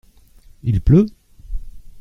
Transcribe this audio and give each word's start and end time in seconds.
Il 0.63 0.81
pleut? 0.81 1.05